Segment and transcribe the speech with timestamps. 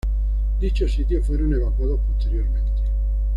[0.59, 2.81] Dichos sitios fueron evacuados posteriormente.